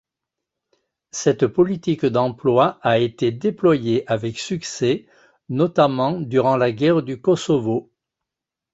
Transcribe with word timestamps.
Cette 1.11 1.45
politique 1.45 2.07
d'emploi 2.07 2.79
a 2.81 2.97
été 2.97 3.31
déployée 3.31 4.03
avec 4.11 4.39
succès, 4.39 5.05
notamment 5.47 6.19
durant 6.19 6.57
la 6.57 6.71
guerre 6.71 7.03
du 7.03 7.21
Kosovo. 7.21 7.91